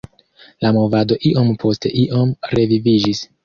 La 0.65 0.71
movado 0.77 1.19
iom 1.33 1.53
post 1.67 1.87
iom 2.07 2.35
reviviĝis. 2.59 3.27